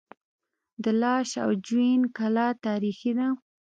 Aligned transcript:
د 0.83 0.85
لاش 1.01 1.29
او 1.43 1.49
جوین 1.67 2.01
کلا 2.17 2.47
تاریخي 2.65 3.11
ده 3.17 3.27